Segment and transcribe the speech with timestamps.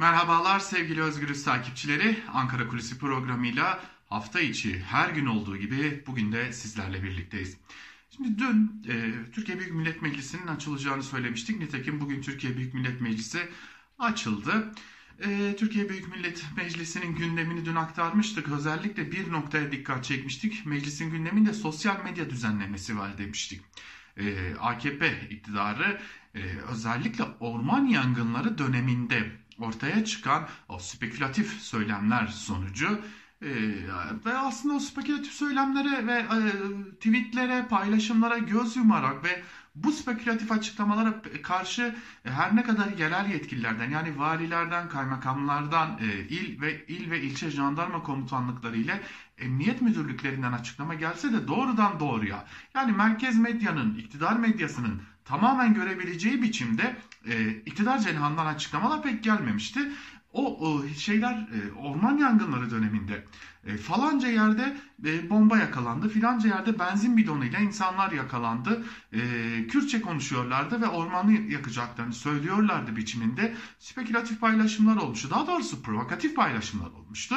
[0.00, 2.16] Merhabalar sevgili Özgürüz takipçileri.
[2.32, 7.56] Ankara Kulisi programıyla hafta içi her gün olduğu gibi bugün de sizlerle birlikteyiz.
[8.10, 11.58] Şimdi dün e, Türkiye Büyük Millet Meclisi'nin açılacağını söylemiştik.
[11.58, 13.48] Nitekim bugün Türkiye Büyük Millet Meclisi
[13.98, 14.72] açıldı.
[15.24, 18.48] E, Türkiye Büyük Millet Meclisi'nin gündemini dün aktarmıştık.
[18.48, 20.66] Özellikle bir noktaya dikkat çekmiştik.
[20.66, 23.60] Meclisin gündeminde sosyal medya düzenlemesi var demiştik.
[24.16, 26.00] E, AKP iktidarı
[26.34, 26.40] e,
[26.70, 33.00] özellikle orman yangınları döneminde ortaya çıkan o spekülatif söylemler sonucu
[33.42, 33.50] e,
[34.26, 36.38] ve aslında o spekülatif söylemlere ve e,
[36.94, 39.42] tweetlere, paylaşımlara göz yumarak ve
[39.74, 46.86] bu spekülatif açıklamalara karşı her ne kadar yerel yetkililerden yani valilerden, kaymakamlardan, e, il ve
[46.86, 49.00] il ve ilçe jandarma komutanlıkları ile
[49.38, 56.96] emniyet müdürlüklerinden açıklama gelse de doğrudan doğruya yani merkez medyanın, iktidar medyasının tamamen görebileceği biçimde
[57.28, 59.80] e, iktidar cenahından açıklamalar pek gelmemişti.
[60.32, 63.24] O, o şeyler e, orman yangınları döneminde
[63.66, 68.84] e, falanca yerde e, bomba yakalandı, filanca yerde benzin bidonuyla insanlar yakalandı.
[69.12, 69.20] E,
[69.66, 75.30] Kürtçe konuşuyorlardı ve ormanı yakacaklarını söylüyorlardı biçiminde spekülatif paylaşımlar olmuştu.
[75.30, 77.34] Daha doğrusu provokatif paylaşımlar olmuştu.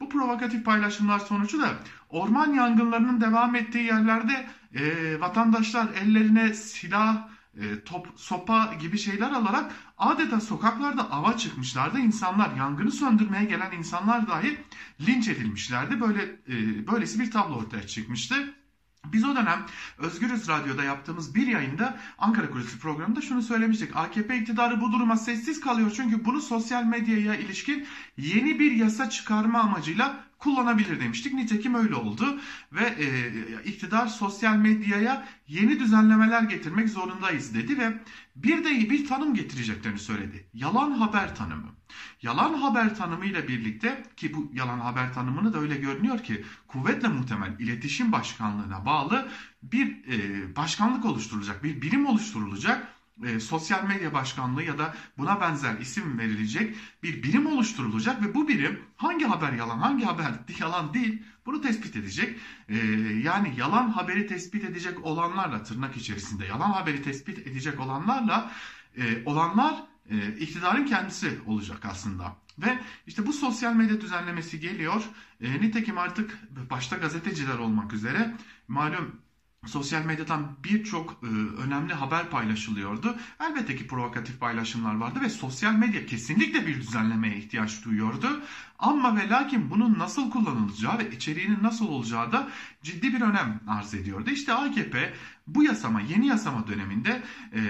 [0.00, 1.68] Bu provokatif paylaşımlar sonucu da
[2.08, 7.28] orman yangınlarının devam ettiği yerlerde e, vatandaşlar ellerine silah,
[7.60, 11.98] e, top, sopa gibi şeyler alarak adeta sokaklarda ava çıkmışlardı.
[11.98, 14.58] İnsanlar yangını söndürmeye gelen insanlar dahi
[15.00, 16.00] linç edilmişlerdi.
[16.00, 18.54] Böyle e, böylesi bir tablo ortaya çıkmıştı.
[19.12, 19.66] Biz o dönem
[19.98, 23.96] Özgürüz Radyo'da yaptığımız bir yayında Ankara Kulisi programında şunu söylemiştik.
[23.96, 29.60] AKP iktidarı bu duruma sessiz kalıyor çünkü bunu sosyal medyaya ilişkin yeni bir yasa çıkarma
[29.60, 31.34] amacıyla kullanabilir demiştik.
[31.34, 32.40] Nitekim öyle oldu
[32.72, 33.06] ve e,
[33.64, 37.92] iktidar sosyal medyaya yeni düzenlemeler getirmek zorundayız dedi ve
[38.36, 40.46] bir de bir tanım getireceklerini söyledi.
[40.54, 41.68] Yalan haber tanımı.
[42.22, 47.08] Yalan haber tanımı ile birlikte ki bu yalan haber tanımını da öyle görünüyor ki kuvvetle
[47.08, 49.28] muhtemel iletişim başkanlığına bağlı
[49.62, 52.88] bir e, başkanlık oluşturulacak, bir birim oluşturulacak
[53.24, 58.48] e, sosyal medya başkanlığı ya da buna benzer isim verilecek bir birim oluşturulacak ve bu
[58.48, 62.38] birim hangi haber yalan hangi haber yalan değil bunu tespit edecek.
[62.68, 62.76] E,
[63.24, 68.52] yani yalan haberi tespit edecek olanlarla tırnak içerisinde yalan haberi tespit edecek olanlarla
[68.96, 69.74] e, olanlar
[70.10, 72.36] e, iktidarın kendisi olacak aslında.
[72.58, 75.02] Ve işte bu sosyal medya düzenlemesi geliyor.
[75.40, 76.38] E, nitekim artık
[76.70, 78.34] başta gazeteciler olmak üzere
[78.68, 79.21] malum
[79.66, 81.26] sosyal medyadan birçok e,
[81.62, 83.16] önemli haber paylaşılıyordu.
[83.40, 88.42] Elbette ki provokatif paylaşımlar vardı ve sosyal medya kesinlikle bir düzenlemeye ihtiyaç duyuyordu.
[88.78, 92.48] Ama ve lakin bunun nasıl kullanılacağı ve içeriğinin nasıl olacağı da
[92.82, 94.30] ciddi bir önem arz ediyordu.
[94.30, 95.14] İşte AKP
[95.46, 97.22] bu yasama, yeni yasama döneminde
[97.54, 97.60] e,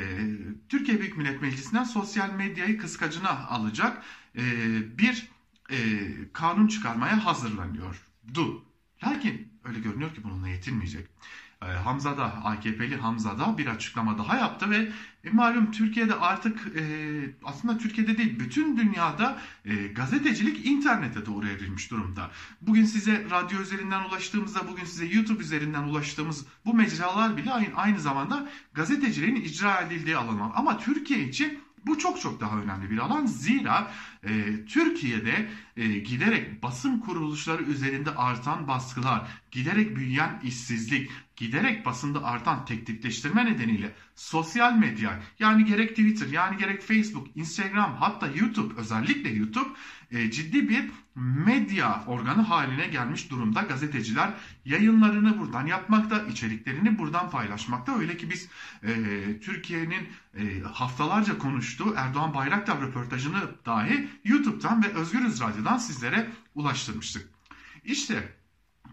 [0.68, 4.02] Türkiye Büyük Millet Meclisi'nden sosyal medyayı kıskacına alacak
[4.36, 4.42] e,
[4.98, 5.28] bir
[5.70, 5.78] e,
[6.32, 8.64] kanun çıkarmaya hazırlanıyordu.
[9.04, 11.08] Lakin öyle görünüyor ki bununla yetinmeyecek.
[11.62, 14.92] Ee, Hamza da AKP'li Hamza da bir açıklama daha yaptı ve
[15.24, 16.82] e, malum Türkiye'de artık e,
[17.44, 22.30] aslında Türkiye'de değil bütün dünyada e, gazetecilik internete doğru evrilmiş durumda.
[22.60, 28.00] Bugün size radyo üzerinden ulaştığımızda bugün size YouTube üzerinden ulaştığımız bu mecralar bile aynı, aynı
[28.00, 30.50] zamanda gazeteciliğin icra edildiği alanlar.
[30.54, 33.26] Ama Türkiye için bu çok çok daha önemli bir alan.
[33.26, 33.90] Zira
[34.22, 42.64] e, Türkiye'de e, giderek basın kuruluşları üzerinde artan baskılar, giderek büyüyen işsizlik, giderek basında artan
[42.64, 49.68] teklifleştirme nedeniyle sosyal medya yani gerek Twitter yani gerek Facebook, Instagram hatta YouTube özellikle YouTube
[50.10, 53.62] e, ciddi bir medya organı haline gelmiş durumda.
[53.62, 57.98] Gazeteciler yayınlarını buradan yapmakta, içeriklerini buradan paylaşmakta.
[57.98, 58.48] Öyle ki biz
[58.82, 58.90] e,
[59.40, 67.28] Türkiye'nin e, haftalarca konuştuğu Erdoğan Bayraktar röportajını dahi YouTube'dan ve Özgürüz Radyo'dan sizlere ulaştırmıştık.
[67.84, 68.41] İşte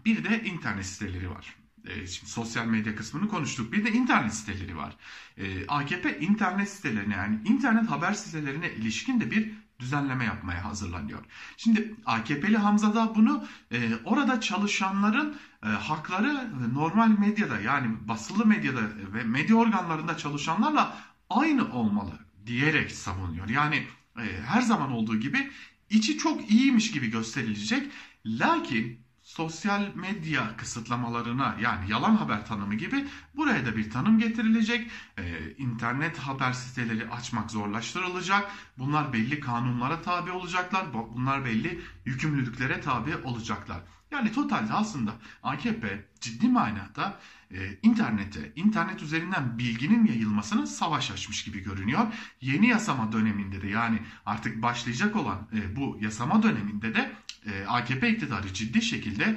[0.04, 1.56] bir de internet siteleri var.
[1.86, 3.72] E, şimdi sosyal medya kısmını konuştuk.
[3.72, 4.96] Bir de internet siteleri var.
[5.36, 11.24] E, AKP internet sitelerine yani internet haber sitelerine ilişkin de bir düzenleme yapmaya hazırlanıyor.
[11.56, 18.80] Şimdi AKP'li Hamza da bunu e, orada çalışanların e, hakları normal medyada yani basılı medyada
[19.12, 20.98] ve medya organlarında çalışanlarla
[21.30, 22.12] aynı olmalı
[22.46, 23.48] diyerek savunuyor.
[23.48, 23.86] Yani
[24.18, 25.50] e, her zaman olduğu gibi
[25.90, 27.90] içi çok iyiymiş gibi gösterilecek.
[28.26, 29.00] Lakin
[29.30, 33.06] sosyal medya kısıtlamalarına yani yalan haber tanımı gibi
[33.36, 34.90] buraya da bir tanım getirilecek.
[35.18, 38.50] Ee, internet haber siteleri açmak zorlaştırılacak.
[38.78, 40.86] Bunlar belli kanunlara tabi olacaklar.
[40.92, 43.80] Bunlar belli yükümlülüklere tabi olacaklar.
[44.10, 45.12] Yani totalde aslında
[45.42, 47.18] AKP ciddi manada
[47.50, 52.06] e, internete, internet üzerinden bilginin yayılmasına savaş açmış gibi görünüyor.
[52.40, 57.12] Yeni yasama döneminde de yani artık başlayacak olan e, bu yasama döneminde de
[57.46, 59.36] e, AKP iktidarı ciddi şekilde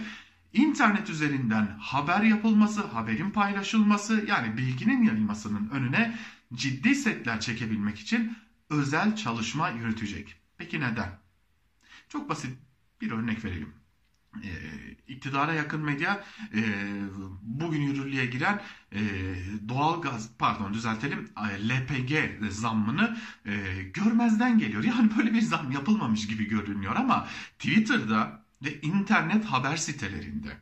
[0.53, 6.17] internet üzerinden haber yapılması, haberin paylaşılması yani bilginin yayılmasının önüne
[6.53, 8.37] ciddi setler çekebilmek için
[8.69, 10.35] özel çalışma yürütecek.
[10.57, 11.19] Peki neden?
[12.09, 12.57] Çok basit
[13.01, 13.82] bir örnek vereyim
[14.43, 14.51] e,
[15.07, 16.61] iktidara yakın medya e,
[17.41, 18.99] bugün yürürlüğe giren e,
[19.69, 22.13] doğal gaz pardon düzeltelim e, LPG
[22.49, 23.17] zammını
[23.93, 24.83] görmezden geliyor.
[24.93, 27.27] Yani böyle bir zam yapılmamış gibi görünüyor ama
[27.59, 30.57] Twitter'da ve internet haber sitelerinde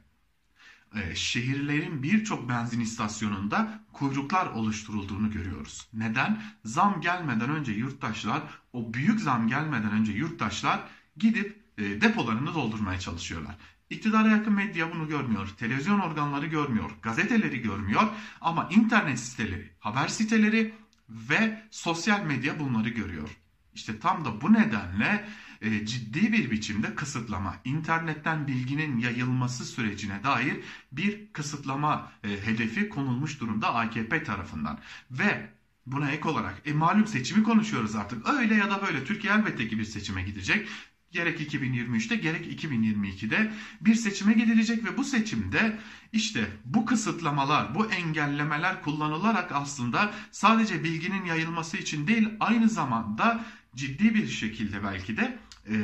[1.14, 5.88] şehirlerin birçok benzin istasyonunda kuyruklar oluşturulduğunu görüyoruz.
[5.94, 6.42] Neden?
[6.66, 8.42] Zam gelmeden önce yurttaşlar,
[8.74, 10.80] o büyük zam gelmeden önce yurttaşlar
[11.18, 11.61] gidip
[12.02, 13.56] depolarını doldurmaya çalışıyorlar.
[13.90, 15.50] İktidara yakın medya bunu görmüyor.
[15.58, 16.92] Televizyon organları görmüyor.
[17.02, 18.04] Gazeteleri görmüyor.
[18.42, 20.74] Ama internet siteleri, haber siteleri
[21.10, 23.30] ve sosyal medya bunları görüyor.
[23.74, 25.26] İşte tam da bu nedenle
[25.62, 30.60] e, ciddi bir biçimde kısıtlama, internetten bilginin yayılması sürecine dair
[30.92, 34.80] bir kısıtlama e, hedefi konulmuş durumda AKP tarafından.
[35.12, 35.50] Ve
[35.86, 38.30] Buna ek olarak e, malum seçimi konuşuyoruz artık.
[38.30, 40.68] Öyle ya da böyle Türkiye elbette ki bir seçime gidecek
[41.12, 45.80] gerek 2023'te gerek 2022'de bir seçime gidilecek ve bu seçimde
[46.14, 54.16] işte bu kısıtlamalar, bu engellemeler kullanılarak aslında sadece bilginin yayılması için değil aynı zamanda ciddi
[54.16, 55.38] bir şekilde belki de
[55.70, 55.76] e,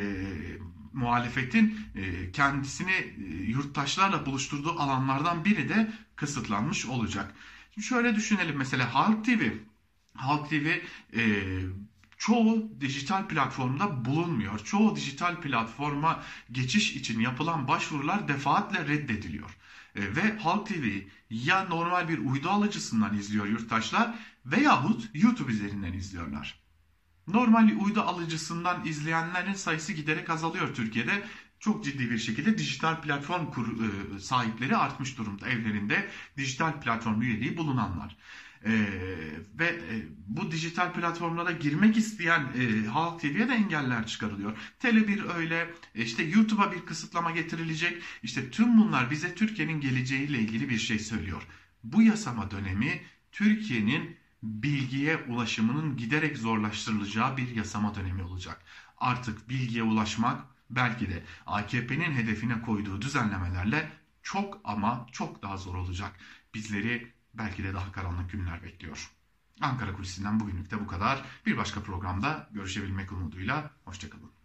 [0.93, 7.33] muhalefetin e, kendisini e, yurttaşlarla buluşturduğu alanlardan biri de kısıtlanmış olacak.
[7.73, 9.41] Şimdi şöyle düşünelim mesela Halk TV
[10.17, 10.67] Halk TV
[11.13, 11.21] e,
[12.17, 14.59] çoğu dijital platformda bulunmuyor.
[14.59, 19.57] Çoğu dijital platforma geçiş için yapılan başvurular defaatle reddediliyor.
[19.95, 20.85] E, ve Halk TV
[21.29, 24.15] ya normal bir uydu alıcısından izliyor yurttaşlar
[24.45, 26.59] veyahut YouTube üzerinden izliyorlar.
[27.27, 31.23] Normal uydu alıcısından izleyenlerin sayısı giderek azalıyor Türkiye'de.
[31.59, 38.17] Çok ciddi bir şekilde dijital platform e, sahipleri artmış durumda evlerinde dijital platform üyeliği bulunanlar.
[38.65, 38.87] Ee,
[39.59, 44.57] ve e, bu dijital platformlara girmek isteyen e, Halk TV'ye de engeller çıkarılıyor.
[44.79, 48.03] Tele1 öyle, e, işte YouTube'a bir kısıtlama getirilecek.
[48.23, 51.47] İşte tüm bunlar bize Türkiye'nin geleceğiyle ilgili bir şey söylüyor.
[51.83, 53.01] Bu yasama dönemi
[53.31, 58.65] Türkiye'nin bilgiye ulaşımının giderek zorlaştırılacağı bir yasama dönemi olacak.
[58.97, 63.91] Artık bilgiye ulaşmak belki de AKP'nin hedefine koyduğu düzenlemelerle
[64.23, 66.19] çok ama çok daha zor olacak.
[66.53, 69.11] Bizleri belki de daha karanlık günler bekliyor.
[69.61, 71.25] Ankara Kulisi'nden bugünlük de bu kadar.
[71.45, 73.71] Bir başka programda görüşebilmek umuduyla.
[73.85, 74.31] Hoşçakalın.